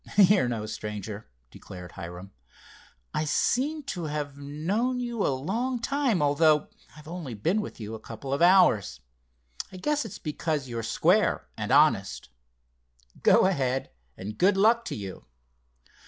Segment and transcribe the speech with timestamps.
[0.17, 2.31] "You're no stranger," declared Hiram.
[3.13, 7.93] "I seem to have known you a long time, although I've only been with you
[7.93, 9.01] a couple of hours.
[9.71, 12.29] I guess it's because you're square and honest.
[13.21, 15.25] Go ahead, and good luck to you!"